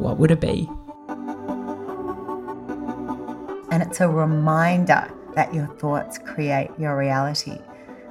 [0.00, 0.68] what would it be?
[3.70, 7.58] And it's a reminder that your thoughts create your reality.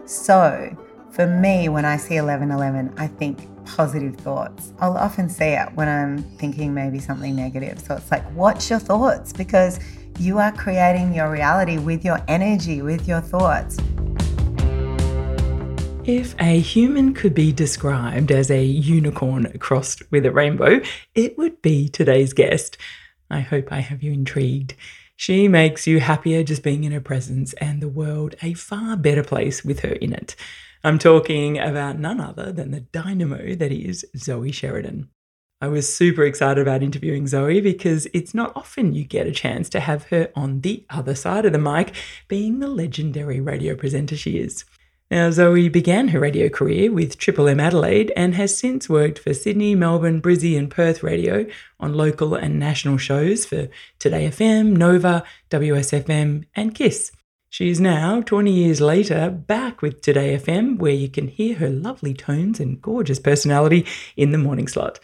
[0.05, 0.75] So,
[1.11, 4.73] for me, when I see 1111, I think positive thoughts.
[4.79, 7.79] I'll often see it when I'm thinking maybe something negative.
[7.79, 9.79] So it's like, watch your thoughts because
[10.19, 13.77] you are creating your reality with your energy, with your thoughts.
[16.11, 20.81] If a human could be described as a unicorn crossed with a rainbow,
[21.13, 22.79] it would be today's guest.
[23.29, 24.73] I hope I have you intrigued.
[25.15, 29.23] She makes you happier just being in her presence and the world a far better
[29.23, 30.35] place with her in it.
[30.83, 35.09] I'm talking about none other than the dynamo that is Zoe Sheridan.
[35.61, 39.69] I was super excited about interviewing Zoe because it's not often you get a chance
[39.69, 41.93] to have her on the other side of the mic,
[42.27, 44.65] being the legendary radio presenter she is.
[45.11, 49.33] Now, Zoe began her radio career with Triple M Adelaide and has since worked for
[49.33, 51.47] Sydney, Melbourne, Brizzy, and Perth radio
[51.79, 57.11] on local and national shows for Today FM, Nova, WSFM, and Kiss.
[57.49, 61.69] She is now, 20 years later, back with Today FM, where you can hear her
[61.69, 64.99] lovely tones and gorgeous personality in the morning slot.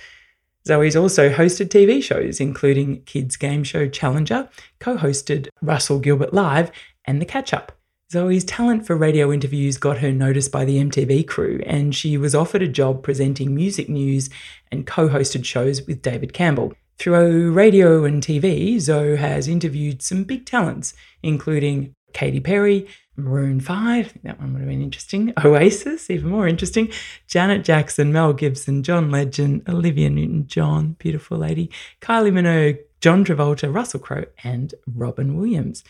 [0.68, 6.72] Zoe's also hosted TV shows, including Kids Game Show Challenger, co hosted Russell Gilbert Live,
[7.06, 7.75] and The Catch Up.
[8.12, 12.36] Zoe's talent for radio interviews got her noticed by the MTV crew, and she was
[12.36, 14.30] offered a job presenting music news
[14.72, 16.74] and co hosted shows with David Campbell.
[17.00, 22.88] Through radio and TV, Zoe has interviewed some big talents, including Katy Perry,
[23.18, 26.92] Maroon 5, that one would have been interesting, Oasis, even more interesting,
[27.28, 31.72] Janet Jackson, Mel Gibson, John Legend, Olivia Newton John, beautiful lady,
[32.02, 35.84] Kylie Minogue, John Travolta, Russell Crowe, and Robin Williams.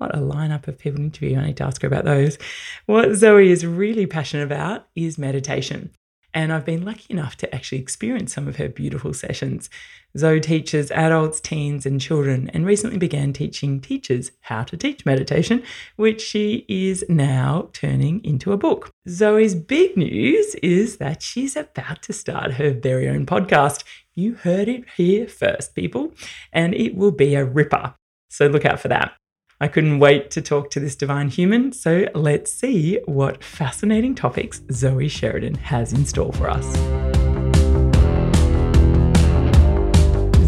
[0.00, 1.38] What a lineup of people to interview.
[1.38, 2.38] I need to ask her about those.
[2.86, 5.90] What Zoe is really passionate about is meditation.
[6.32, 9.68] And I've been lucky enough to actually experience some of her beautiful sessions.
[10.16, 15.62] Zoe teaches adults, teens, and children, and recently began teaching teachers how to teach meditation,
[15.96, 18.90] which she is now turning into a book.
[19.06, 23.84] Zoe's big news is that she's about to start her very own podcast.
[24.14, 26.14] You heard it here first, people,
[26.54, 27.96] and it will be a ripper.
[28.30, 29.19] So look out for that.
[29.62, 34.62] I couldn't wait to talk to this divine human, so let's see what fascinating topics
[34.72, 36.64] Zoe Sheridan has in store for us.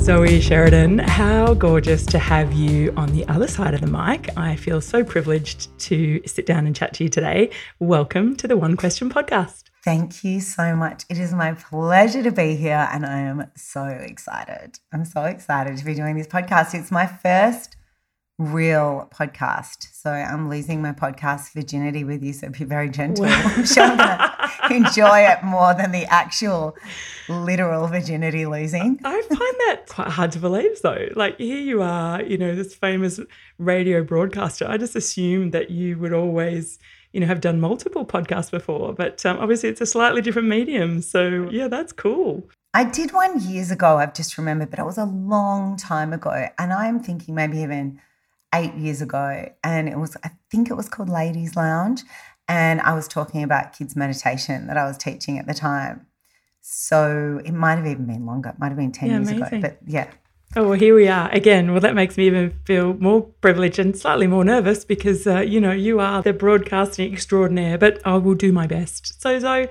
[0.02, 4.30] Zoe Sheridan, how gorgeous to have you on the other side of the mic.
[4.38, 7.50] I feel so privileged to sit down and chat to you today.
[7.80, 9.64] Welcome to the One Question podcast.
[9.84, 11.04] Thank you so much.
[11.10, 14.78] It is my pleasure to be here, and I am so excited.
[14.90, 16.72] I'm so excited to be doing this podcast.
[16.72, 17.76] It's my first
[18.42, 19.88] real podcast.
[19.94, 22.32] So I'm losing my podcast virginity with you.
[22.32, 23.24] So be very gentle.
[23.28, 26.76] I'm sure I'm going to enjoy it more than the actual
[27.28, 28.98] literal virginity losing.
[29.04, 31.08] I find that quite hard to believe, though.
[31.14, 33.20] Like here you are, you know, this famous
[33.58, 34.66] radio broadcaster.
[34.66, 36.78] I just assumed that you would always
[37.12, 41.02] you know, have done multiple podcasts before, but um, obviously it's a slightly different medium.
[41.02, 42.48] So yeah, that's cool.
[42.74, 43.98] I did one years ago.
[43.98, 48.00] I've just remembered, but it was a long time ago, and I'm thinking maybe even
[48.54, 52.02] eight years ago, and it was, I think it was called Ladies Lounge.
[52.48, 56.06] And I was talking about kids' meditation that I was teaching at the time.
[56.60, 58.50] So it might have even been longer.
[58.50, 59.58] It might have been 10 yeah, years amazing.
[59.58, 59.60] ago.
[59.60, 60.10] But yeah.
[60.54, 61.72] Oh, well, here we are again.
[61.72, 65.60] Well, that makes me even feel more privileged and slightly more nervous because, uh, you
[65.60, 69.20] know, you are the broadcasting extraordinaire, but I will do my best.
[69.22, 69.68] So, Zoe,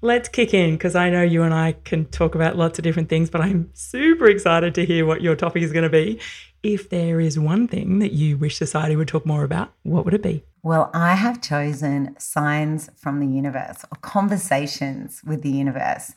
[0.00, 3.08] let's kick in because I know you and I can talk about lots of different
[3.08, 6.18] things, but I'm super excited to hear what your topic is going to be
[6.64, 10.14] if there is one thing that you wish society would talk more about, what would
[10.14, 10.42] it be?
[10.62, 16.14] Well, I have chosen signs from the universe or conversations with the universe.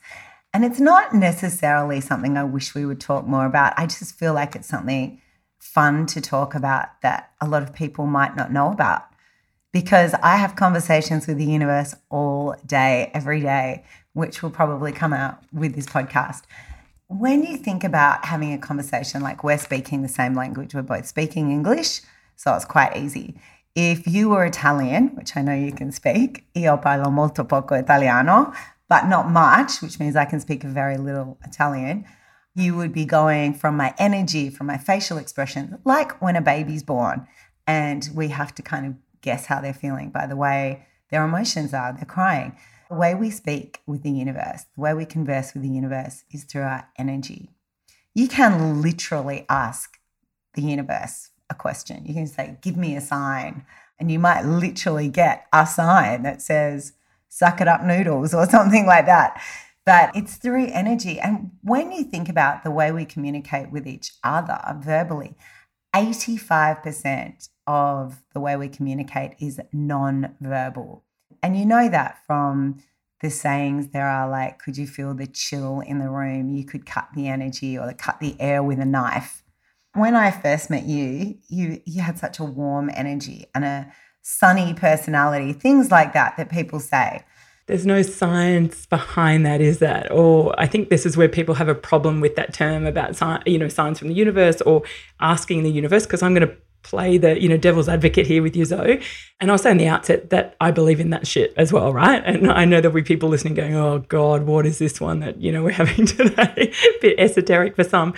[0.54, 3.74] And it's not necessarily something I wish we would talk more about.
[3.76, 5.20] I just feel like it's something
[5.58, 9.04] fun to talk about that a lot of people might not know about.
[9.70, 13.84] Because I have conversations with the universe all day, every day,
[14.14, 16.44] which will probably come out with this podcast
[17.08, 21.06] when you think about having a conversation like we're speaking the same language, we're both
[21.06, 22.02] speaking English,
[22.36, 23.40] so it's quite easy.
[23.74, 28.52] If you were Italian, which I know you can speak, io parlo molto poco italiano,
[28.88, 32.04] but not much, which means I can speak very little Italian.
[32.54, 36.82] You would be going from my energy, from my facial expression, like when a baby's
[36.82, 37.26] born.
[37.66, 41.72] And we have to kind of guess how they're feeling by the way their emotions
[41.72, 41.92] are.
[41.92, 42.56] They're crying.
[42.88, 46.44] The way we speak with the universe, the way we converse with the universe is
[46.44, 47.50] through our energy.
[48.14, 49.98] You can literally ask
[50.54, 52.04] the universe a question.
[52.06, 53.64] You can say, Give me a sign.
[54.00, 56.92] And you might literally get a sign that says,
[57.28, 59.40] Suck it up noodles or something like that.
[59.84, 61.18] But it's through energy.
[61.18, 65.34] And when you think about the way we communicate with each other verbally,
[65.94, 71.04] 85% of the way we communicate is non-verbal.
[71.42, 72.78] And you know that from
[73.20, 76.54] the sayings there are like, could you feel the chill in the room?
[76.54, 79.42] You could cut the energy or cut the air with a knife.
[79.94, 83.92] When I first met you, you you had such a warm energy and a
[84.22, 87.24] sunny personality, things like that that people say
[87.68, 90.10] there's no science behind that, is that?
[90.10, 93.44] Or I think this is where people have a problem with that term about science
[93.46, 94.82] you know science from the universe or
[95.20, 98.56] asking the universe because I'm going to play the you know devil's advocate here with
[98.56, 99.00] you Zoe
[99.40, 102.22] and I'll say in the outset that I believe in that shit as well right
[102.24, 105.40] and I know there'll be people listening going oh god what is this one that
[105.40, 108.14] you know we're having today a bit esoteric for some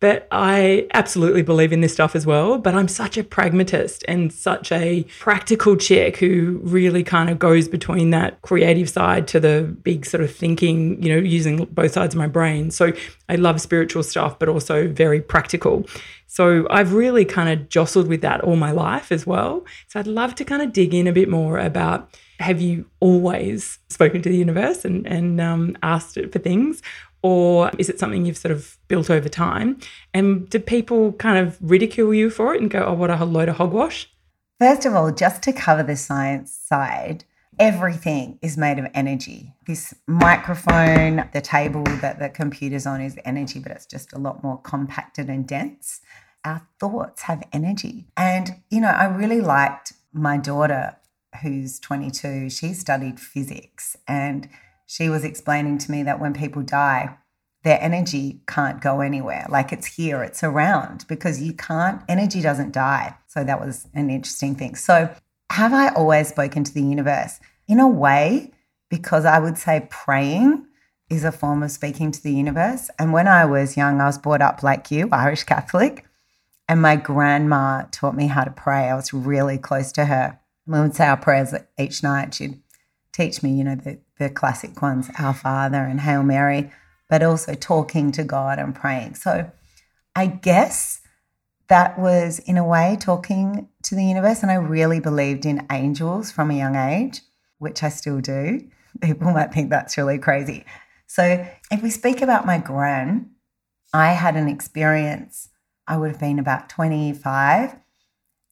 [0.00, 2.58] but I absolutely believe in this stuff as well.
[2.58, 7.68] But I'm such a pragmatist and such a practical chick who really kind of goes
[7.68, 12.14] between that creative side to the big sort of thinking, you know, using both sides
[12.14, 12.70] of my brain.
[12.70, 12.92] So
[13.28, 15.84] I love spiritual stuff, but also very practical.
[16.28, 19.64] So I've really kind of jostled with that all my life as well.
[19.88, 23.78] So I'd love to kind of dig in a bit more about have you always
[23.88, 26.82] spoken to the universe and, and um, asked it for things?
[27.22, 29.78] Or is it something you've sort of built over time?
[30.14, 33.48] And do people kind of ridicule you for it and go, oh, what a load
[33.48, 34.08] of hogwash?
[34.60, 37.24] First of all, just to cover the science side,
[37.58, 39.52] everything is made of energy.
[39.66, 44.42] This microphone, the table that the computer's on is energy, but it's just a lot
[44.42, 46.00] more compacted and dense.
[46.44, 48.06] Our thoughts have energy.
[48.16, 50.96] And, you know, I really liked my daughter,
[51.42, 54.48] who's 22, she studied physics and
[54.86, 57.16] she was explaining to me that when people die,
[57.62, 59.46] their energy can't go anywhere.
[59.48, 63.14] Like it's here, it's around because you can't, energy doesn't die.
[63.26, 64.74] So that was an interesting thing.
[64.74, 65.14] So,
[65.50, 67.40] have I always spoken to the universe?
[67.66, 68.52] In a way,
[68.90, 70.66] because I would say praying
[71.10, 72.90] is a form of speaking to the universe.
[72.98, 76.04] And when I was young, I was brought up like you, Irish Catholic.
[76.68, 78.88] And my grandma taught me how to pray.
[78.88, 80.38] I was really close to her.
[80.66, 82.34] We would say our prayers each night.
[82.34, 82.60] She'd
[83.12, 86.70] teach me, you know, the, the classic ones, Our Father and Hail Mary,
[87.08, 89.14] but also talking to God and praying.
[89.14, 89.50] So
[90.14, 91.00] I guess
[91.68, 94.42] that was, in a way, talking to the universe.
[94.42, 97.22] And I really believed in angels from a young age,
[97.58, 98.60] which I still do.
[99.00, 100.64] People might think that's really crazy.
[101.06, 103.30] So if we speak about my gran,
[103.94, 105.48] I had an experience,
[105.88, 107.74] I would have been about 25,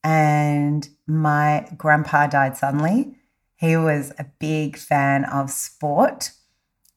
[0.03, 3.17] and my grandpa died suddenly
[3.57, 6.33] he was a big fan of sport.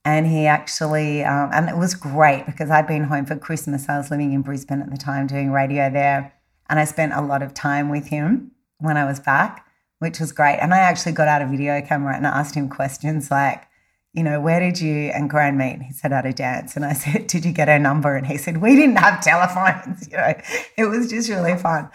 [0.05, 3.89] And he actually, um, and it was great because I'd been home for Christmas.
[3.89, 6.33] I was living in Brisbane at the time doing radio there.
[6.69, 9.65] And I spent a lot of time with him when I was back,
[9.99, 10.57] which was great.
[10.57, 13.67] And I actually got out a video camera and asked him questions like,
[14.13, 15.81] you know, where did you and Gran meet?
[15.81, 16.75] He said, at a dance.
[16.75, 18.15] And I said, did you get her number?
[18.15, 20.07] And he said, we didn't have telephones.
[20.09, 20.33] You know,
[20.77, 21.89] it was just really fun.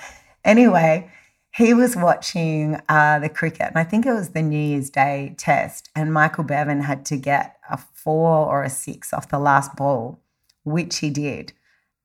[0.44, 1.10] Anyway,
[1.56, 5.36] he was watching uh, the cricket, and I think it was the New Year's Day
[5.38, 9.76] test, and Michael Bevan had to get a four or a six off the last
[9.76, 10.20] ball,
[10.64, 11.52] which he did.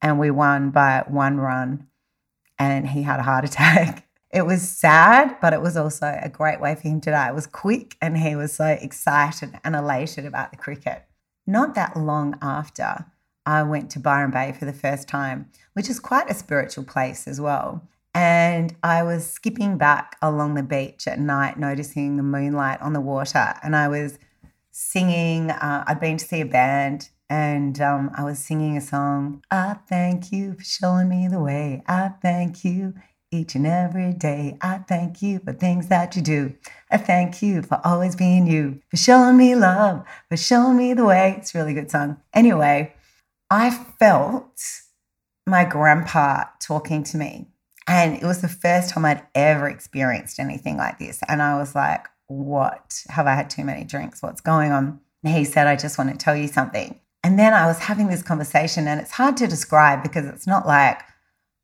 [0.03, 1.87] And we won by one run,
[2.59, 4.07] and he had a heart attack.
[4.31, 7.29] It was sad, but it was also a great way for him to die.
[7.29, 11.05] It was quick, and he was so excited and elated about the cricket.
[11.47, 13.05] Not that long after,
[13.45, 17.27] I went to Byron Bay for the first time, which is quite a spiritual place
[17.27, 17.87] as well.
[18.13, 23.01] And I was skipping back along the beach at night, noticing the moonlight on the
[23.01, 23.55] water.
[23.63, 24.19] And I was
[24.71, 29.43] singing, uh, I'd been to see a band and um, I was singing a song.
[29.51, 31.83] I thank you for showing me the way.
[31.87, 32.95] I thank you
[33.31, 34.57] each and every day.
[34.61, 36.55] I thank you for things that you do.
[36.91, 41.05] I thank you for always being you, for showing me love, for showing me the
[41.05, 41.35] way.
[41.37, 42.17] It's a really good song.
[42.33, 42.93] Anyway,
[43.49, 44.61] I felt
[45.45, 47.47] my grandpa talking to me
[47.89, 51.21] and it was the first time I'd ever experienced anything like this.
[51.27, 53.03] And I was like, what?
[53.09, 54.21] Have I had too many drinks?
[54.21, 54.99] What's going on?
[55.23, 56.99] And he said, I just want to tell you something.
[57.23, 60.67] And then I was having this conversation, and it's hard to describe because it's not
[60.67, 61.01] like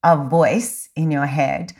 [0.05, 1.73] a voice in your head.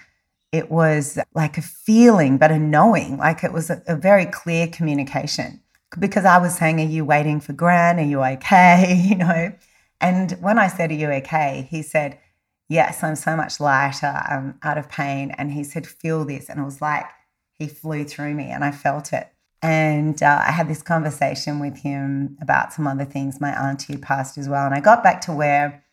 [0.51, 4.67] It was like a feeling, but a knowing, like it was a, a very clear
[4.67, 5.62] communication.
[5.98, 8.00] Because I was saying, Are you waiting for Gran?
[8.00, 8.96] Are you okay?
[9.10, 9.53] You know?
[10.01, 11.67] And when I said, Are you okay?
[11.70, 12.20] He said,
[12.67, 14.08] Yes, I'm so much lighter.
[14.27, 15.32] I'm out of pain.
[15.38, 16.50] And he said, Feel this.
[16.50, 17.05] And it was like
[17.53, 19.29] he flew through me and I felt it.
[19.62, 23.39] And uh, I had this conversation with him about some other things.
[23.39, 24.65] My auntie passed as well.
[24.65, 25.84] And I got back to where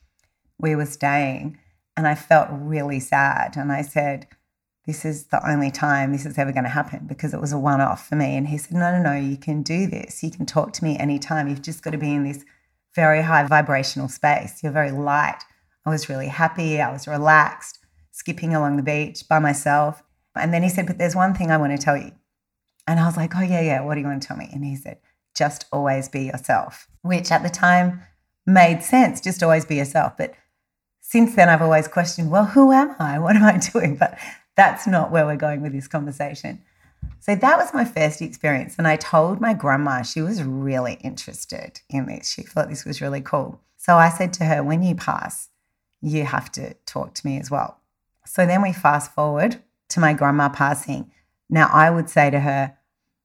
[0.59, 1.59] we were staying
[1.97, 3.57] and I felt really sad.
[3.57, 4.27] And I said,
[4.87, 7.59] This is the only time this is ever going to happen because it was a
[7.59, 8.37] one off for me.
[8.37, 10.23] And he said, No, no, no, you can do this.
[10.23, 11.49] You can talk to me anytime.
[11.49, 12.45] You've just got to be in this
[12.95, 14.63] very high vibrational space.
[14.63, 15.43] You're very light.
[15.85, 16.81] I was really happy.
[16.81, 17.79] I was relaxed,
[18.11, 20.03] skipping along the beach by myself.
[20.35, 22.13] And then he said, But there's one thing I want to tell you.
[22.87, 23.83] And I was like, Oh, yeah, yeah.
[23.83, 24.49] What do you want to tell me?
[24.53, 24.99] And he said,
[25.37, 28.03] Just always be yourself, which at the time
[28.47, 29.21] made sense.
[29.21, 30.17] Just always be yourself.
[30.17, 30.35] But
[31.03, 33.19] since then, I've always questioned, Well, who am I?
[33.21, 33.97] What am I doing?
[33.97, 34.19] But
[34.57, 36.63] that's not where we're going with this conversation.
[37.19, 38.77] So that was my first experience.
[38.79, 42.31] And I told my grandma, she was really interested in this.
[42.31, 43.61] She thought this was really cool.
[43.77, 45.49] So I said to her, When you pass,
[46.01, 47.79] you have to talk to me as well.
[48.25, 51.11] So then we fast forward to my grandma passing.
[51.51, 52.77] Now, I would say to her,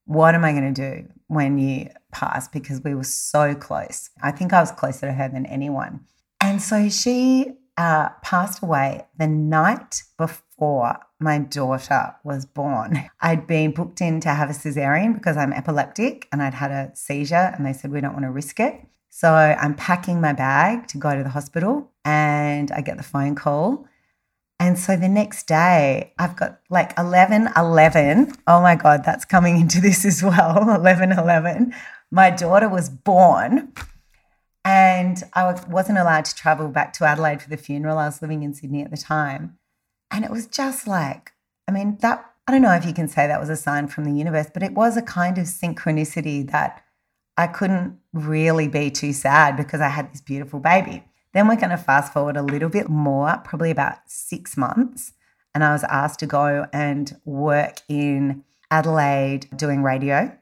[0.06, 2.48] What am I going to do when you pass?
[2.48, 4.10] Because we were so close.
[4.22, 6.02] I think I was closer to her than anyone.
[6.42, 13.10] And so she uh, passed away the night before my daughter was born.
[13.22, 16.92] I'd been booked in to have a cesarean because I'm epileptic and I'd had a
[16.96, 18.82] seizure, and they said, We don't want to risk it.
[19.10, 23.36] So I'm packing my bag to go to the hospital, and I get the phone
[23.36, 23.88] call
[24.60, 28.34] and so the next day, I've got like 11 11.
[28.48, 31.74] Oh my God, that's coming into this as well 11 11.
[32.10, 33.74] My daughter was born,
[34.68, 37.98] and I wasn't allowed to travel back to Adelaide for the funeral.
[37.98, 39.58] I was living in Sydney at the time.
[40.12, 41.32] And it was just like,
[41.70, 44.04] I mean, that, I don't know if you can say that was a sign from
[44.04, 46.84] the universe, but it was a kind of synchronicity that
[47.38, 51.06] I couldn't really be too sad because I had this beautiful baby.
[51.34, 55.14] Then we're going to fast forward a little bit more, probably about six months.
[55.56, 60.38] And I was asked to go and work in Adelaide doing radio.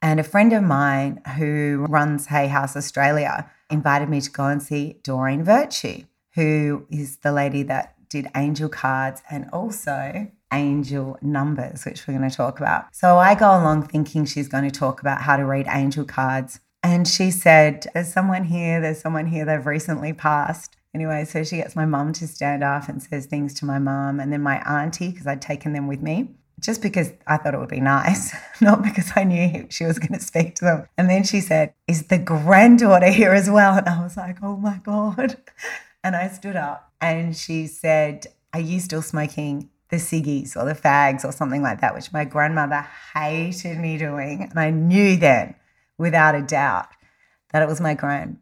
[0.00, 4.62] And a friend of mine who runs Hay House Australia invited me to go and
[4.62, 6.04] see Doreen Virtue,
[6.34, 12.28] who is the lady that did angel cards and also angel numbers, which we're going
[12.28, 12.94] to talk about.
[12.94, 16.60] So I go along thinking she's going to talk about how to read angel cards
[16.84, 20.76] and she said, There's someone here, there's someone here, they've recently passed.
[20.94, 24.20] Anyway, so she gets my mum to stand up and says things to my mum,
[24.20, 26.28] and then my auntie, because I'd taken them with me,
[26.64, 30.18] just because I thought it would be nice, not because I knew she was going
[30.18, 30.88] to speak to them.
[30.96, 33.76] And then she said, Is the granddaughter here as well?
[33.76, 35.36] And I was like, Oh my God.
[36.02, 40.74] And I stood up and she said, Are you still smoking the ciggies or the
[40.74, 44.42] fags or something like that, which my grandmother hated me doing.
[44.42, 45.54] And I knew then
[45.98, 46.88] without a doubt
[47.52, 48.38] that it was my grand.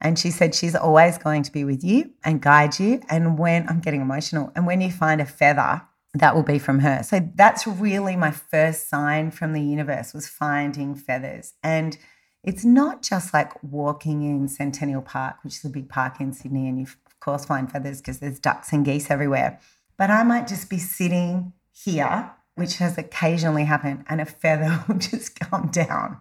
[0.00, 3.00] And she said she's always going to be with you and guide you.
[3.08, 5.82] And when I'm getting emotional, and when you find a feather,
[6.14, 7.02] that will be from her.
[7.02, 11.54] So that's really my first sign from the universe was finding feathers.
[11.62, 11.98] And
[12.44, 16.68] it's not just like walking in Centennial Park, which is a big park in Sydney,
[16.68, 19.58] and you of course find feathers because there's ducks and geese everywhere.
[19.96, 24.98] But I might just be sitting here, which has occasionally happened, and a feather will
[24.98, 26.18] just come down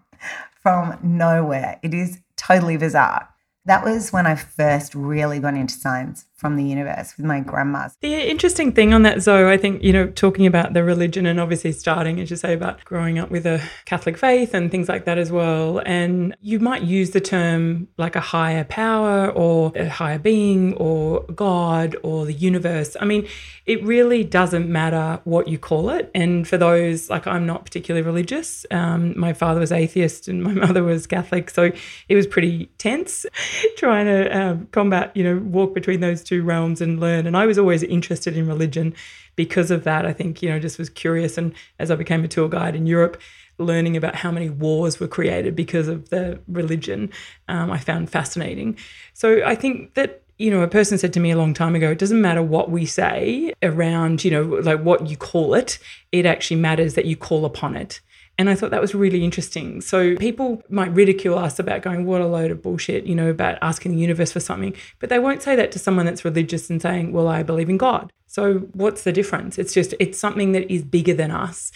[0.61, 1.79] from nowhere.
[1.83, 3.29] It is totally bizarre.
[3.65, 7.95] That was when I first really got into science from the universe with my grandmas.
[8.01, 11.39] The interesting thing on that, Zoe, I think, you know, talking about the religion and
[11.39, 15.05] obviously starting, as you say, about growing up with a Catholic faith and things like
[15.05, 15.81] that as well.
[15.85, 21.21] And you might use the term like a higher power or a higher being or
[21.33, 22.97] God or the universe.
[22.99, 23.25] I mean,
[23.65, 26.11] it really doesn't matter what you call it.
[26.13, 28.65] And for those, like, I'm not particularly religious.
[28.69, 31.49] Um, my father was atheist and my mother was Catholic.
[31.49, 31.71] So
[32.09, 33.25] it was pretty tense
[33.77, 37.27] trying to um, combat, you know, walk between those two two realms and learn.
[37.27, 38.95] And I was always interested in religion
[39.35, 40.05] because of that.
[40.05, 41.37] I think, you know, just was curious.
[41.37, 43.21] And as I became a tour guide in Europe,
[43.59, 47.11] learning about how many wars were created because of the religion,
[47.47, 48.77] um, I found fascinating.
[49.13, 51.91] So I think that you know, a person said to me a long time ago,
[51.91, 55.77] it doesn't matter what we say around, you know, like what you call it,
[56.11, 58.01] it actually matters that you call upon it.
[58.37, 59.79] And I thought that was really interesting.
[59.79, 63.59] So people might ridicule us about going, what a load of bullshit, you know, about
[63.61, 64.75] asking the universe for something.
[64.99, 67.77] But they won't say that to someone that's religious and saying, well, I believe in
[67.77, 68.11] God.
[68.25, 69.59] So what's the difference?
[69.59, 71.71] It's just, it's something that is bigger than us.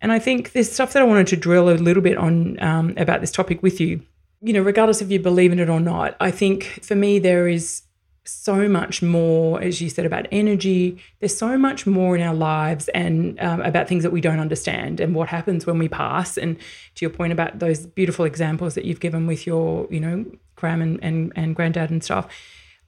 [0.00, 2.94] And I think there's stuff that I wanted to drill a little bit on um,
[2.96, 4.00] about this topic with you.
[4.40, 7.48] You know, regardless if you believe in it or not, I think for me, there
[7.48, 7.82] is
[8.28, 10.98] so much more, as you said, about energy.
[11.20, 15.00] There's so much more in our lives and um, about things that we don't understand
[15.00, 16.36] and what happens when we pass.
[16.36, 20.24] And to your point about those beautiful examples that you've given with your, you know,
[20.56, 22.28] Gram and, and, and granddad and stuff,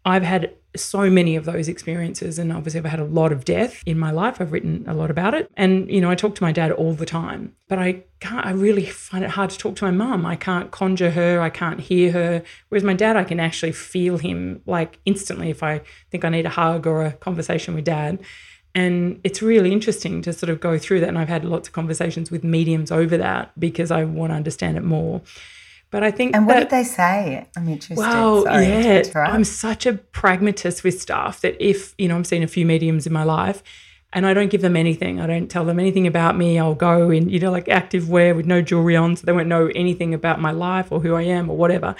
[0.05, 3.83] I've had so many of those experiences and obviously I've had a lot of death
[3.87, 4.41] in my life.
[4.41, 5.51] I've written a lot about it.
[5.57, 8.53] And you know, I talk to my dad all the time, but I can't I
[8.53, 10.25] really find it hard to talk to my mum.
[10.25, 12.43] I can't conjure her, I can't hear her.
[12.69, 16.47] Whereas my dad I can actually feel him like instantly if I think I need
[16.47, 18.21] a hug or a conversation with dad.
[18.73, 21.09] And it's really interesting to sort of go through that.
[21.09, 24.77] And I've had lots of conversations with mediums over that because I want to understand
[24.77, 25.23] it more.
[25.91, 27.49] But I think And what that, did they say?
[27.57, 27.97] I'm interested.
[27.97, 29.03] well, Sorry yeah.
[29.17, 33.07] I'm such a pragmatist with stuff that if, you know, I've seen a few mediums
[33.07, 33.63] in my life
[34.13, 35.21] and I don't give them anything.
[35.21, 36.59] I don't tell them anything about me.
[36.59, 39.49] I'll go in, you know, like active wear with no jewelry on, so they won't
[39.49, 41.95] know anything about my life or who I am or whatever.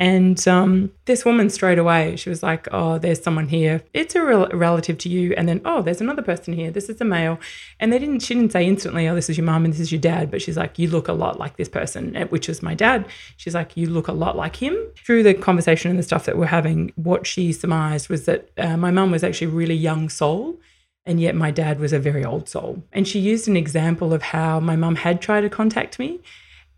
[0.00, 3.82] And um, this woman straight away, she was like, "Oh, there's someone here.
[3.92, 6.70] It's a rel- relative to you." And then, "Oh, there's another person here.
[6.70, 7.38] This is a male."
[7.80, 8.20] And they didn't.
[8.20, 10.40] She didn't say instantly, "Oh, this is your mum and this is your dad," but
[10.40, 13.06] she's like, "You look a lot like this person," eh, which is my dad.
[13.36, 16.38] She's like, "You look a lot like him." Through the conversation and the stuff that
[16.38, 20.08] we're having, what she surmised was that uh, my mum was actually a really young
[20.08, 20.60] soul.
[21.06, 22.82] And yet, my dad was a very old soul.
[22.92, 26.20] And she used an example of how my mum had tried to contact me.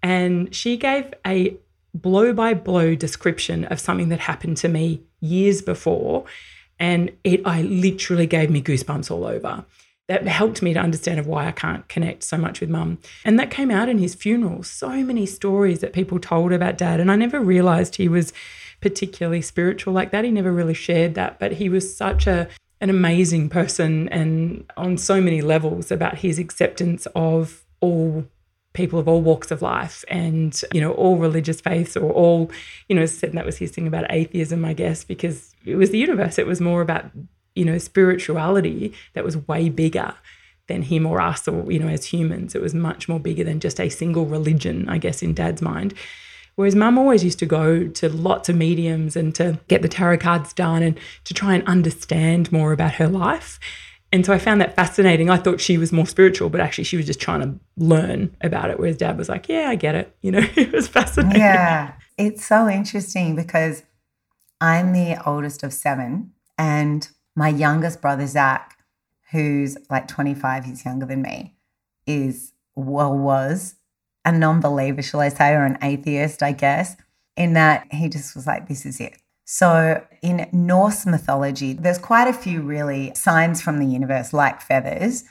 [0.05, 1.57] And she gave a
[1.95, 6.25] blow by blow description of something that happened to me years before.
[6.79, 9.65] And it, I literally gave me goosebumps all over.
[10.09, 12.99] That helped me to understand of why I can't connect so much with mum.
[13.25, 14.63] And that came out in his funeral.
[14.65, 16.99] So many stories that people told about dad.
[16.99, 18.33] And I never realized he was
[18.81, 20.25] particularly spiritual like that.
[20.25, 22.49] He never really shared that, but he was such a
[22.81, 28.25] an amazing person and on so many levels about his acceptance of all
[28.73, 32.51] people of all walks of life and you know all religious faiths or all
[32.89, 35.99] you know said that was his thing about atheism i guess because it was the
[35.99, 36.39] universe.
[36.39, 37.11] It was more about
[37.55, 40.15] you know spirituality that was way bigger
[40.69, 42.55] than him or us or you know as humans.
[42.55, 45.95] It was much more bigger than just a single religion i guess in dad's mind.
[46.57, 50.19] Whereas mum always used to go to lots of mediums and to get the tarot
[50.19, 53.59] cards done and to try and understand more about her life.
[54.13, 55.31] And so I found that fascinating.
[55.31, 58.71] I thought she was more spiritual, but actually she was just trying to learn about
[58.71, 58.79] it.
[58.79, 60.17] Whereas dad was like, yeah, I get it.
[60.23, 61.41] You know, it was fascinating.
[61.41, 63.85] Yeah, it's so interesting because
[64.61, 68.77] I'm the oldest of seven, and my youngest brother, Zach,
[69.31, 71.57] who's like 25, he's younger than me,
[72.07, 73.77] is, well, was
[74.25, 76.97] a non believer, shall I say, or an atheist, I guess,
[77.37, 79.17] in that he just was like, this is it.
[79.53, 85.25] So, in Norse mythology, there's quite a few really signs from the universe, like feathers,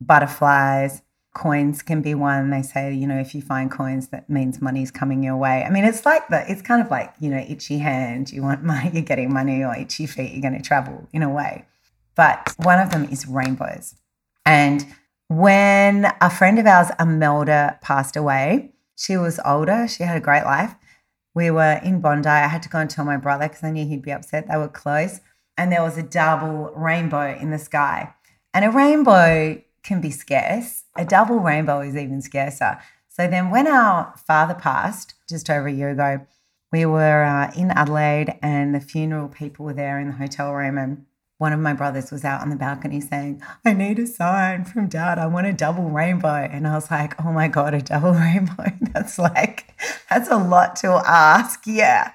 [0.00, 1.02] butterflies,
[1.34, 2.50] coins can be one.
[2.50, 5.62] They say, you know, if you find coins, that means money's coming your way.
[5.62, 8.64] I mean, it's like the, it's kind of like, you know, itchy hand, you want
[8.64, 11.64] money, you're getting money, or itchy feet, you're going to travel in a way.
[12.16, 13.94] But one of them is rainbows.
[14.44, 14.84] And
[15.28, 20.42] when a friend of ours, Amelda, passed away, she was older, she had a great
[20.42, 20.74] life.
[21.34, 22.28] We were in Bondi.
[22.28, 24.48] I had to go and tell my brother because I knew he'd be upset.
[24.48, 25.20] They were close.
[25.56, 28.14] And there was a double rainbow in the sky.
[28.52, 30.84] And a rainbow can be scarce.
[30.96, 32.80] A double rainbow is even scarcer.
[33.08, 36.26] So then, when our father passed just over a year ago,
[36.72, 40.78] we were uh, in Adelaide and the funeral people were there in the hotel room.
[40.78, 41.06] And
[41.40, 44.88] one of my brothers was out on the balcony saying, I need a sign from
[44.88, 45.18] dad.
[45.18, 46.28] I want a double rainbow.
[46.34, 48.66] And I was like, oh my God, a double rainbow.
[48.92, 49.74] That's like,
[50.10, 51.62] that's a lot to ask.
[51.64, 52.12] Yeah.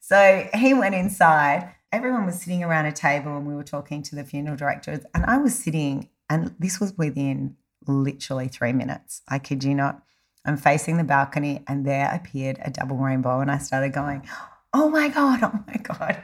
[0.00, 1.74] So he went inside.
[1.92, 5.04] Everyone was sitting around a table and we were talking to the funeral directors.
[5.12, 7.56] And I was sitting, and this was within
[7.86, 9.20] literally three minutes.
[9.28, 10.02] I kid you not.
[10.46, 13.40] I'm facing the balcony and there appeared a double rainbow.
[13.40, 14.26] And I started going,
[14.72, 16.22] oh my God, oh my God.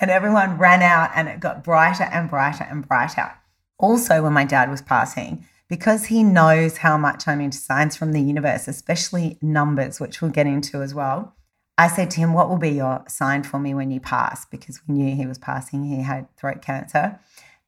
[0.00, 3.32] And everyone ran out and it got brighter and brighter and brighter.
[3.78, 8.12] Also, when my dad was passing, because he knows how much I'm into science from
[8.12, 11.34] the universe, especially numbers, which we'll get into as well.
[11.76, 14.46] I said to him, What will be your sign for me when you pass?
[14.46, 17.20] Because we knew he was passing, he had throat cancer.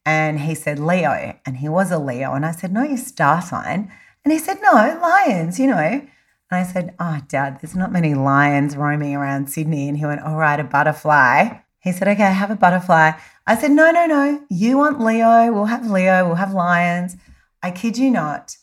[0.05, 1.39] And he said, Leo.
[1.47, 2.33] And he was a Leo.
[2.33, 3.93] And I said, No, your star sign.
[4.25, 6.03] And he said, No, lions, you know.
[6.51, 9.89] And I said, Oh, Dad, there's not many lions roaming around Sydney.
[9.89, 11.59] And he went, All right, a butterfly.
[11.79, 13.13] He said, Okay, have a butterfly.
[13.47, 14.45] I said, No, no, no.
[14.51, 15.53] You want Leo.
[15.53, 16.27] We'll have Leo.
[16.27, 17.17] We'll have lions.
[17.63, 18.57] I kid you not.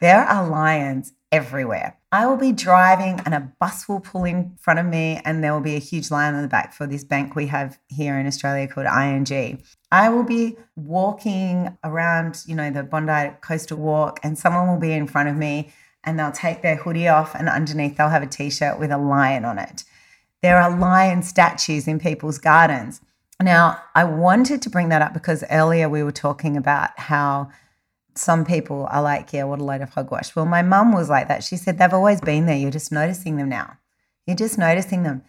[0.00, 1.98] There are lions everywhere.
[2.12, 5.52] I will be driving and a bus will pull in front of me and there
[5.52, 8.26] will be a huge lion in the back for this bank we have here in
[8.26, 9.60] Australia called ING.
[9.90, 14.92] I will be walking around, you know, the Bondi Coastal Walk and someone will be
[14.92, 15.72] in front of me
[16.04, 19.44] and they'll take their hoodie off and underneath they'll have a t-shirt with a lion
[19.44, 19.84] on it.
[20.42, 23.00] There are lion statues in people's gardens.
[23.42, 27.50] Now, I wanted to bring that up because earlier we were talking about how
[28.14, 30.36] some people are like, yeah, what a load of hogwash.
[30.36, 31.42] Well, my mum was like that.
[31.42, 32.56] She said, they've always been there.
[32.56, 33.78] You're just noticing them now.
[34.26, 35.22] You're just noticing them.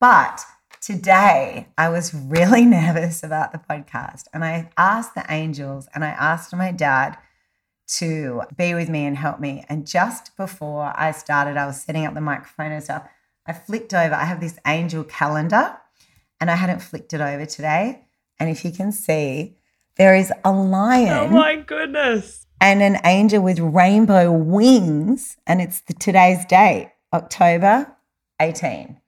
[0.00, 0.44] But
[0.80, 6.08] today I was really nervous about the podcast and I asked the angels and I
[6.08, 7.16] asked my dad
[7.98, 9.64] to be with me and help me.
[9.68, 13.08] And just before I started, I was setting up the microphone and stuff.
[13.46, 15.76] I flicked over, I have this angel calendar
[16.40, 18.04] and I hadn't flicked it over today.
[18.38, 19.56] And if you can see,
[19.96, 21.08] there is a lion.
[21.08, 22.46] Oh my goodness.
[22.60, 25.36] And an angel with rainbow wings.
[25.46, 27.94] And it's the, today's date, October
[28.40, 29.00] 18.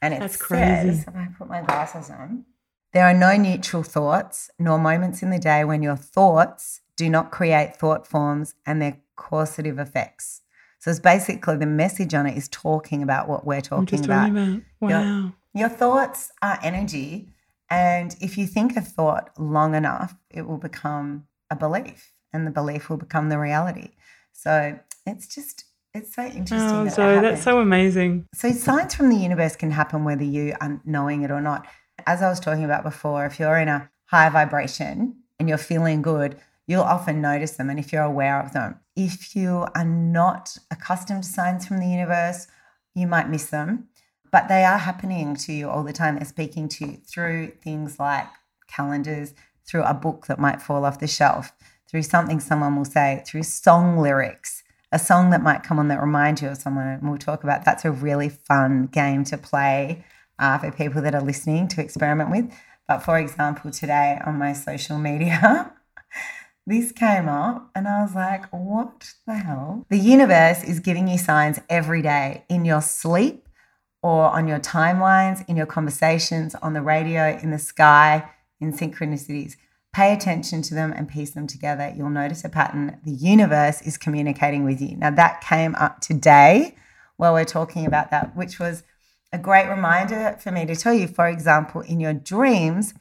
[0.00, 0.96] And it That's crazy.
[0.96, 2.44] says, I put my glasses on,
[2.92, 7.32] there are no neutral thoughts nor moments in the day when your thoughts do not
[7.32, 10.42] create thought forms and their causative effects.
[10.78, 14.28] So it's basically the message on it is talking about what we're talking about.
[14.28, 14.90] talking about.
[14.90, 15.32] Wow.
[15.52, 17.28] Your thoughts are energy.
[17.70, 22.50] And if you think a thought long enough, it will become a belief and the
[22.50, 23.90] belief will become the reality.
[24.32, 26.58] So it's just, it's so interesting.
[26.58, 28.26] Oh, that Zoe, that's so amazing.
[28.32, 31.66] So signs from the universe can happen whether you are knowing it or not.
[32.06, 36.02] As I was talking about before, if you're in a high vibration and you're feeling
[36.02, 36.36] good,
[36.72, 38.80] you'll often notice them and if you're aware of them.
[38.96, 42.46] If you are not accustomed to signs from the universe,
[42.94, 43.88] you might miss them,
[44.30, 46.16] but they are happening to you all the time.
[46.16, 48.26] They're speaking to you through things like
[48.68, 49.34] calendars,
[49.66, 51.52] through a book that might fall off the shelf,
[51.90, 56.00] through something someone will say, through song lyrics, a song that might come on that
[56.00, 56.86] reminds you of someone.
[56.86, 60.06] And we'll talk about that's a really fun game to play
[60.38, 62.50] uh, for people that are listening to experiment with.
[62.88, 65.70] But for example, today on my social media,
[66.66, 69.84] this came up and I was like, what the hell?
[69.90, 73.48] The universe is giving you signs every day in your sleep
[74.02, 78.28] or on your timelines, in your conversations, on the radio, in the sky,
[78.60, 79.56] in synchronicities.
[79.92, 81.92] Pay attention to them and piece them together.
[81.94, 82.98] You'll notice a pattern.
[83.04, 84.96] The universe is communicating with you.
[84.96, 86.76] Now, that came up today
[87.16, 88.84] while we're talking about that, which was
[89.32, 91.08] a great reminder for me to tell you.
[91.08, 92.94] For example, in your dreams,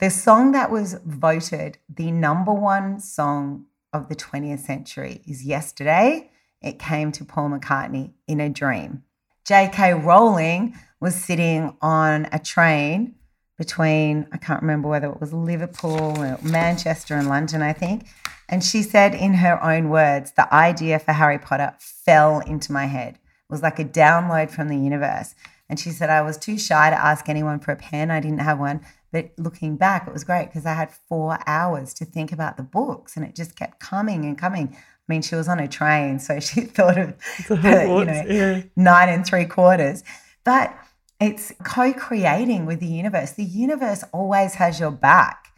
[0.00, 6.30] the song that was voted the number one song of the 20th century is Yesterday.
[6.62, 9.02] It came to Paul McCartney in a dream.
[9.44, 9.92] J.K.
[9.94, 13.14] Rowling was sitting on a train
[13.58, 18.06] between, I can't remember whether it was Liverpool or Manchester and London, I think.
[18.48, 22.86] And she said in her own words, the idea for Harry Potter fell into my
[22.86, 23.16] head.
[23.16, 25.34] It was like a download from the universe.
[25.68, 28.10] And she said, I was too shy to ask anyone for a pen.
[28.10, 28.80] I didn't have one.
[29.12, 32.62] But looking back, it was great because I had four hours to think about the
[32.62, 34.76] books and it just kept coming and coming.
[34.76, 37.16] I mean, she was on a train, so she thought of
[37.48, 38.62] the, you know, yeah.
[38.76, 40.04] nine and three quarters.
[40.44, 40.76] But
[41.20, 43.32] it's co creating with the universe.
[43.32, 45.48] The universe always has your back.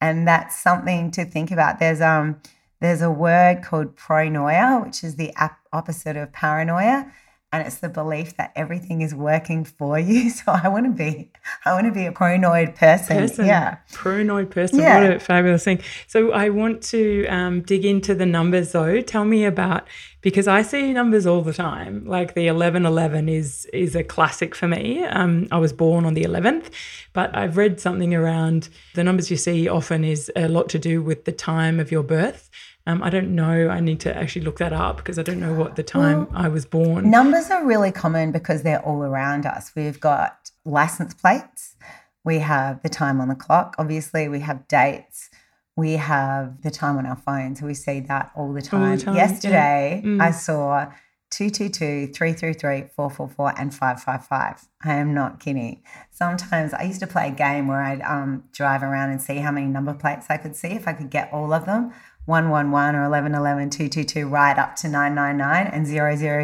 [0.00, 1.78] And that's something to think about.
[1.78, 2.40] There's, um,
[2.80, 7.12] there's a word called pronoia, which is the ap- opposite of paranoia.
[7.52, 10.30] And it's the belief that everything is working for you.
[10.40, 11.30] So I want to be,
[11.64, 13.16] I want to be a pronoid person.
[13.16, 13.46] person.
[13.46, 13.78] Yeah.
[13.92, 14.78] Pronoid person.
[14.78, 15.02] Yeah.
[15.02, 15.80] What a fabulous thing.
[16.06, 19.00] So I want to um, dig into the numbers though.
[19.00, 19.88] Tell me about
[20.22, 22.04] because I see numbers all the time.
[22.06, 25.04] Like the eleven eleven is is a classic for me.
[25.04, 26.70] Um, I was born on the 11th,
[27.12, 31.02] but I've read something around the numbers you see often is a lot to do
[31.02, 32.50] with the time of your birth.
[32.90, 33.68] Um, I don't know.
[33.68, 36.48] I need to actually look that up because I don't know what the time I
[36.48, 37.08] was born.
[37.08, 39.72] Numbers are really common because they're all around us.
[39.76, 41.76] We've got license plates,
[42.24, 45.30] we have the time on the clock, obviously, we have dates,
[45.76, 47.62] we have the time on our phones.
[47.62, 48.98] We see that all the time.
[48.98, 49.28] time, yeah.
[49.28, 50.20] Yesterday, Mm.
[50.20, 50.92] I saw
[51.30, 54.68] 222, 333, 444, and 555.
[54.84, 55.80] I am not kidding.
[56.10, 59.52] Sometimes I used to play a game where I'd um, drive around and see how
[59.52, 61.92] many number plates I could see, if I could get all of them
[62.30, 65.86] 111 or 1111, 222, right up to 999 and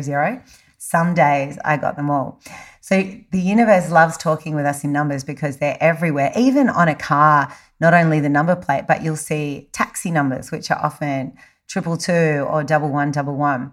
[0.04, 0.42] 000.
[0.78, 2.40] Some days I got them all.
[2.80, 6.94] So the universe loves talking with us in numbers because they're everywhere, even on a
[6.94, 11.96] car, not only the number plate, but you'll see taxi numbers, which are often triple
[11.96, 13.72] two or double one, double one.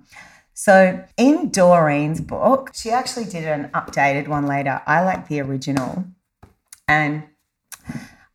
[0.54, 4.82] So in Doreen's book, she actually did an updated one later.
[4.86, 6.06] I like the original.
[6.88, 7.24] And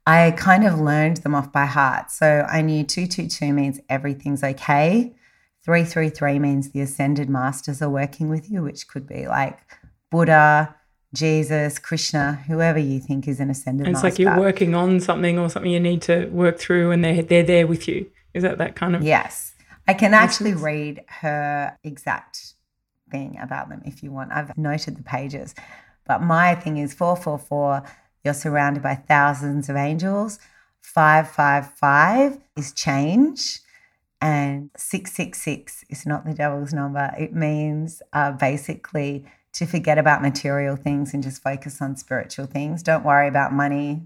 [0.09, 2.11] I kind of learned them off by heart.
[2.11, 5.15] So I knew 222 means everything's okay.
[5.65, 9.59] 333 means the ascended masters are working with you, which could be like
[10.11, 10.75] Buddha,
[11.15, 14.09] Jesus, Krishna, whoever you think is an ascended And it's master.
[14.09, 17.43] like you're working on something or something you need to work through, and they're they're
[17.43, 18.11] there with you.
[18.33, 19.03] Is that that kind of?
[19.03, 19.55] Yes.
[19.87, 22.55] I can actually read her exact
[23.11, 24.33] thing about them if you want.
[24.33, 25.55] I've noted the pages.
[26.07, 27.83] But my thing is 444,
[28.29, 30.39] You're surrounded by thousands of angels.
[30.83, 33.61] 555 is change.
[34.21, 37.11] And 666 is not the devil's number.
[37.19, 42.83] It means uh, basically to forget about material things and just focus on spiritual things.
[42.83, 44.03] Don't worry about money.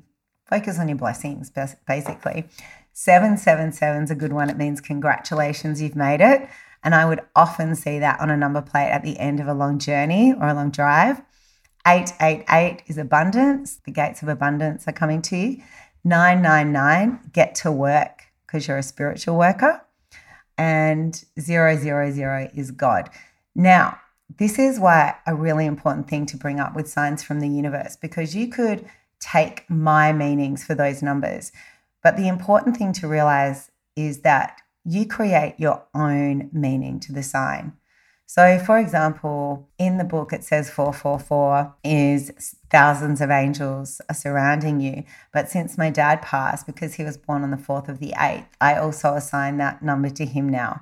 [0.49, 2.45] Focus on your blessings, basically.
[2.93, 4.49] 777 is a good one.
[4.49, 6.49] It means congratulations, you've made it.
[6.85, 9.55] And I would often see that on a number plate at the end of a
[9.55, 11.23] long journey or a long drive.
[11.87, 13.81] 888 is abundance.
[13.85, 15.63] The gates of abundance are coming to you.
[16.05, 19.83] 999, get to work because you're a spiritual worker
[20.59, 23.11] and 000 is God.
[23.55, 23.99] Now,
[24.39, 27.97] this is why a really important thing to bring up with signs from the universe
[27.97, 28.87] because you could
[29.21, 31.53] take my meanings for those numbers.
[32.03, 37.23] But the important thing to realize is that you create your own meaning to the
[37.23, 37.75] sign.
[38.35, 44.81] So, for example, in the book, it says 444 is thousands of angels are surrounding
[44.81, 45.05] you.
[45.35, 48.47] But since my dad passed, because he was born on the 4th of the 8th,
[48.59, 50.81] I also assign that number to him now.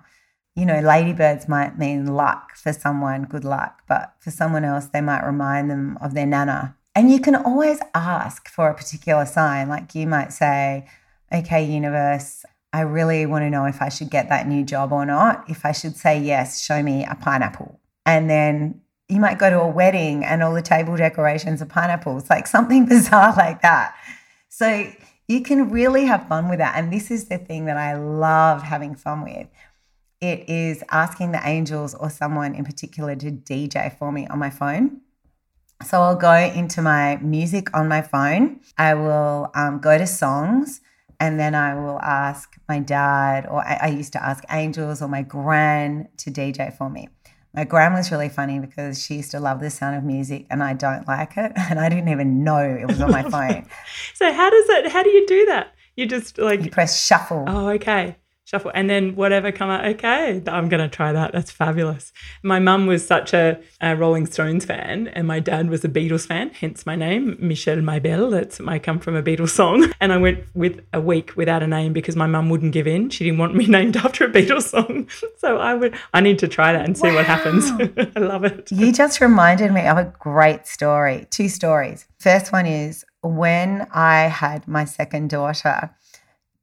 [0.55, 5.01] You know, ladybirds might mean luck for someone, good luck, but for someone else, they
[5.01, 6.77] might remind them of their nana.
[6.95, 9.69] And you can always ask for a particular sign.
[9.69, 10.87] Like you might say,
[11.33, 15.05] okay, universe, I really want to know if I should get that new job or
[15.05, 15.49] not.
[15.49, 17.81] If I should say yes, show me a pineapple.
[18.07, 22.31] And then you might go to a wedding and all the table decorations are pineapples,
[22.31, 23.95] like something bizarre like that.
[24.49, 24.91] So
[25.27, 26.77] you can really have fun with that.
[26.77, 29.49] And this is the thing that I love having fun with.
[30.21, 34.51] It is asking the angels or someone in particular to DJ for me on my
[34.51, 35.01] phone.
[35.85, 38.61] So I'll go into my music on my phone.
[38.77, 40.83] I will um, go to songs
[41.21, 45.09] and then I will ask my dad, or I, I, used to ask angels or
[45.09, 47.09] my gran to DJ for me.
[47.55, 50.63] My gran was really funny because she used to love the sound of music and
[50.63, 51.53] I don't like it.
[51.57, 53.69] And I didn't even know it was on my phone.
[54.15, 55.75] so, how does that, how do you do that?
[55.95, 57.45] You just like, you press shuffle.
[57.47, 58.73] Oh, okay shuffle.
[58.75, 61.33] And then whatever come out okay i'm going to try that.
[61.33, 62.13] That's fabulous.
[62.43, 66.27] My mum was such a, a, rolling stones fan and my dad was a beatles
[66.27, 69.93] fan hence my name michelle ma belle that's i come from a beatles song.
[70.01, 73.11] And i went with a week without a name because my mum wouldn't give in.
[73.11, 75.09] She didn't want me named after a beatles song.
[75.39, 77.17] So i would i need to try that and see wow.
[77.17, 77.71] what happens.
[78.17, 78.71] I love it.
[78.71, 82.07] You just reminded me of a great story two stories.
[82.19, 85.91] First one is when i had my second daughter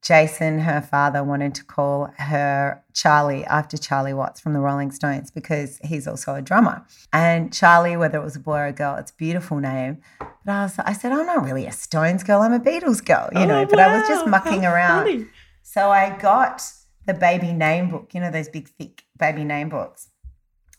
[0.02, 5.30] Jason, her father, wanted to call her Charlie after Charlie Watts from the Rolling Stones
[5.30, 6.84] because he's also a drummer.
[7.12, 9.98] And Charlie, whether it was a boy or a girl, it's a beautiful name.
[10.18, 12.42] But I was, I said, I'm not really a Stones girl.
[12.42, 13.66] I'm a Beatles girl, you know.
[13.66, 15.04] But I was just oh, mucking How around.
[15.04, 15.26] Funny.
[15.62, 16.62] So I got
[17.06, 20.08] the baby name book, you know, those big thick baby name books.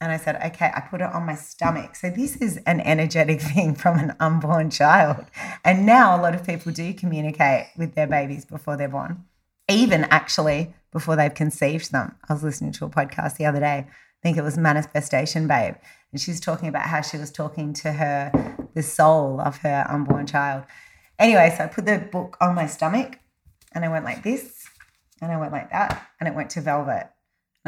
[0.02, 1.96] And I said, okay, I put it on my stomach.
[1.96, 5.26] So this is an energetic thing from an unborn child.
[5.66, 9.26] And now a lot of people do communicate with their babies before they're born,
[9.70, 12.16] even actually before they've conceived them.
[12.28, 13.88] I was listening to a podcast the other day.
[13.88, 15.76] I think it was Manifestation Babe.
[16.12, 20.28] And she's talking about how she was talking to her, the soul of her unborn
[20.28, 20.64] child.
[21.18, 23.20] Anyway, so I put the book on my stomach
[23.74, 24.66] and I went like this
[25.22, 27.10] and I went like that and it went to velvet.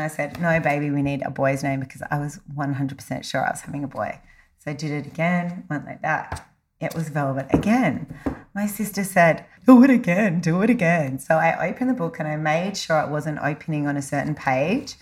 [0.02, 3.46] And I said, No, baby, we need a boy's name because I was 100% sure
[3.46, 4.20] I was having a boy.
[4.58, 6.50] So I did it again, went like that.
[6.80, 8.12] It was velvet again.
[8.56, 11.20] My sister said, Do it again, do it again.
[11.20, 14.34] So I opened the book and I made sure it wasn't opening on a certain
[14.34, 14.96] page.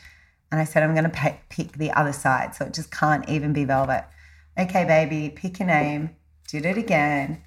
[0.52, 2.54] And I said, I'm going to pick the other side.
[2.56, 4.04] So it just can't even be velvet.
[4.60, 6.10] Okay, baby, pick a name.
[6.50, 7.42] Did it again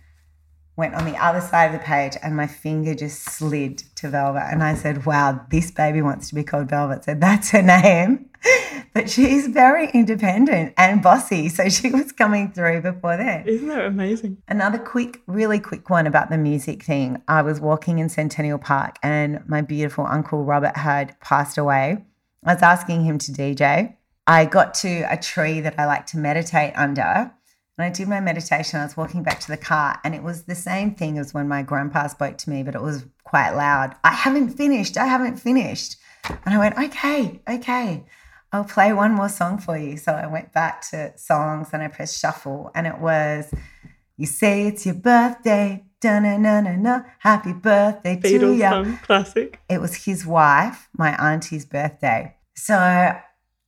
[0.76, 4.48] went on the other side of the page and my finger just slid to Velvet.
[4.50, 7.04] And I said, Wow, this baby wants to be called Velvet.
[7.04, 8.30] So that's her name.
[8.94, 11.48] But she's very independent and bossy.
[11.48, 13.46] So she was coming through before then.
[13.46, 14.36] Isn't that amazing?
[14.48, 17.22] Another quick, really quick one about the music thing.
[17.26, 22.04] I was walking in Centennial Park and my beautiful uncle Robert had passed away.
[22.44, 23.96] I was asking him to DJ.
[24.26, 27.32] I got to a tree that I like to meditate under
[27.82, 28.78] and I did my meditation.
[28.78, 31.48] I was walking back to the car, and it was the same thing as when
[31.48, 33.96] my grandpa spoke to me, but it was quite loud.
[34.04, 34.96] I haven't finished.
[34.96, 35.96] I haven't finished.
[36.28, 38.04] And I went, okay, okay,
[38.52, 39.96] I'll play one more song for you.
[39.96, 43.52] So I went back to songs and I pressed shuffle, and it was,
[44.16, 45.84] You say it's your birthday.
[46.00, 47.00] Da na na na na.
[47.18, 48.60] Happy birthday Beatles to you.
[48.60, 49.60] Song, classic.
[49.68, 52.36] It was his wife, my auntie's birthday.
[52.54, 52.76] So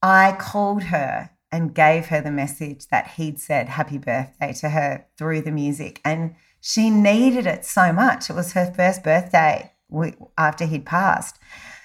[0.01, 5.05] I called her and gave her the message that he'd said happy birthday to her
[5.17, 6.01] through the music.
[6.03, 8.29] And she needed it so much.
[8.29, 9.71] It was her first birthday
[10.37, 11.39] after he'd passed.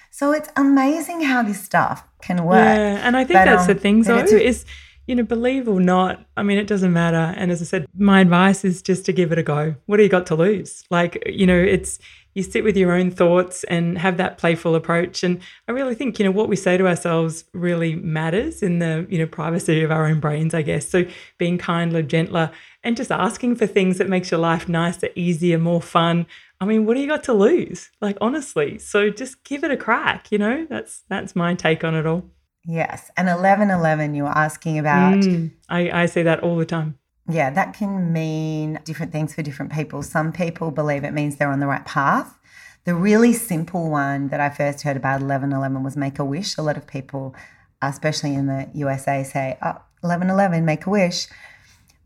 [0.09, 2.57] So it's amazing how this stuff can work.
[2.57, 4.65] Yeah, and I think but, that's um, the thing, though, is
[5.07, 7.33] you know, believe or not, I mean, it doesn't matter.
[7.37, 9.75] And as I said, my advice is just to give it a go.
[9.85, 10.83] What do you got to lose?
[10.91, 11.97] Like, you know, it's,
[12.33, 15.23] you sit with your own thoughts and have that playful approach.
[15.23, 19.05] And I really think, you know, what we say to ourselves really matters in the,
[19.09, 20.87] you know, privacy of our own brains, I guess.
[20.87, 21.05] So
[21.37, 22.51] being kinder, gentler,
[22.83, 26.25] and just asking for things that makes your life nicer, easier, more fun.
[26.59, 27.89] I mean, what do you got to lose?
[27.99, 28.77] Like honestly.
[28.77, 30.65] So just give it a crack, you know?
[30.69, 32.23] That's that's my take on it all.
[32.65, 33.09] Yes.
[33.17, 35.15] And 1111 you were asking about.
[35.15, 36.97] Mm, I, I say that all the time.
[37.29, 40.03] Yeah, that can mean different things for different people.
[40.03, 42.37] Some people believe it means they're on the right path.
[42.83, 46.57] The really simple one that I first heard about 1111 was make a wish.
[46.57, 47.35] A lot of people,
[47.81, 51.27] especially in the USA, say, oh, 1111, make a wish.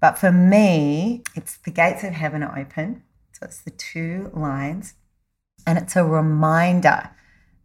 [0.02, 3.04] But for me, it's the gates of heaven are open.
[3.32, 4.96] So it's the two lines.
[5.66, 7.10] And it's a reminder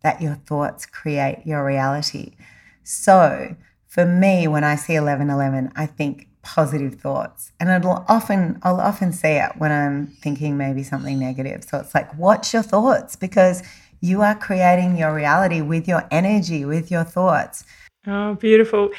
[0.02, 2.36] that your thoughts create your reality.
[2.84, 7.52] So for me, when I see 1111, I think positive thoughts.
[7.60, 11.64] And it'll often, I'll often see it when I'm thinking maybe something negative.
[11.64, 13.62] So it's like, watch your thoughts because
[14.00, 17.64] you are creating your reality with your energy, with your thoughts.
[18.06, 18.90] Oh, beautiful.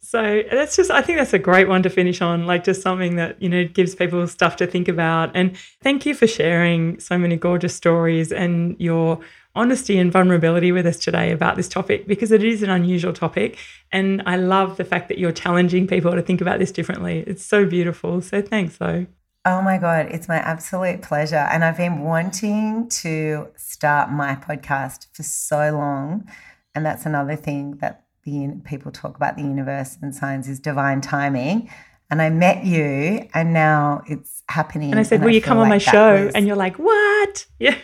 [0.00, 3.16] So that's just, I think that's a great one to finish on, like just something
[3.16, 5.30] that, you know, gives people stuff to think about.
[5.34, 9.20] And thank you for sharing so many gorgeous stories and your
[9.54, 13.58] honesty and vulnerability with us today about this topic because it is an unusual topic.
[13.90, 17.24] And I love the fact that you're challenging people to think about this differently.
[17.26, 18.22] It's so beautiful.
[18.22, 19.06] So thanks, though.
[19.44, 21.36] Oh my God, it's my absolute pleasure.
[21.50, 26.28] And I've been wanting to start my podcast for so long.
[26.74, 31.00] And that's another thing that the people talk about the universe and science is divine
[31.00, 31.68] timing
[32.12, 34.90] and I met you, and now it's happening.
[34.90, 36.34] And I said, and "Will I you come on like my show?" Was...
[36.34, 37.78] And you're like, "What?" Yeah,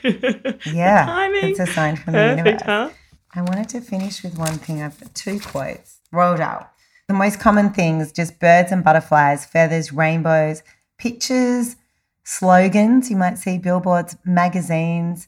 [0.67, 1.07] yeah.
[1.07, 1.45] timing.
[1.51, 2.63] It's a sign from Perfect, the universe.
[2.63, 2.91] Huh?
[3.35, 4.83] I wanted to finish with one thing.
[4.83, 6.01] I've got two quotes.
[6.13, 6.71] Rolled out.
[7.09, 10.63] The most common things: just birds and butterflies, feathers, rainbows,
[10.99, 11.77] pictures,
[12.25, 13.11] slogans.
[13.11, 15.27] You might see billboards, magazines,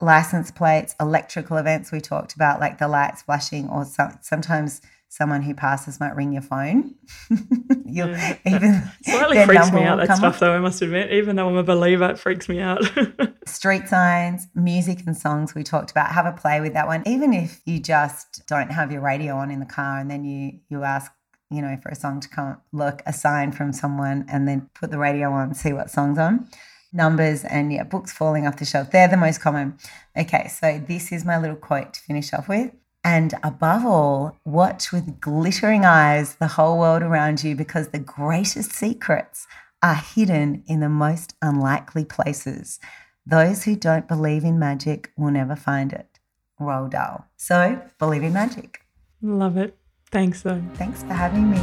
[0.00, 1.92] license plates, electrical events.
[1.92, 6.32] We talked about like the lights flashing, or some, sometimes someone who passes might ring
[6.32, 6.94] your phone.
[7.84, 8.38] You'll yeah.
[8.46, 11.12] even slightly freaks me out that stuff though, I must admit.
[11.12, 12.80] Even though I'm a believer, it freaks me out.
[13.46, 16.12] Street signs, music and songs we talked about.
[16.12, 17.02] Have a play with that one.
[17.06, 20.60] Even if you just don't have your radio on in the car and then you
[20.68, 21.12] you ask
[21.50, 24.92] you know, for a song to come look a sign from someone and then put
[24.92, 26.48] the radio on, see what song's on.
[26.92, 28.92] Numbers and yeah, books falling off the shelf.
[28.92, 29.76] They're the most common.
[30.16, 32.70] Okay, so this is my little quote to finish off with.
[33.02, 38.72] And above all, watch with glittering eyes the whole world around you because the greatest
[38.72, 39.46] secrets
[39.82, 42.78] are hidden in the most unlikely places.
[43.24, 46.18] Those who don't believe in magic will never find it.
[46.60, 47.26] Roald Dahl.
[47.36, 48.82] So, believe in magic.
[49.22, 49.76] Love it.
[50.10, 50.62] Thanks, though.
[50.74, 51.58] Thanks for having me.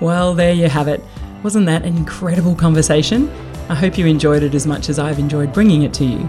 [0.00, 1.02] Well, there you have it.
[1.44, 3.30] Wasn't that an incredible conversation?
[3.68, 6.28] I hope you enjoyed it as much as I've enjoyed bringing it to you.